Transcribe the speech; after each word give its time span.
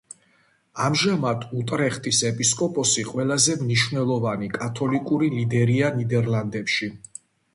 ამჟამად 0.85 1.43
უტრეხტის 1.57 2.21
ეპისკოპოსი 2.29 3.05
ყველაზე 3.11 3.57
მნიშვნელოვანი 3.61 4.49
კათოლიკური 4.57 5.31
ლიდერია 5.37 5.95
ნიდერლანდში. 6.01 6.93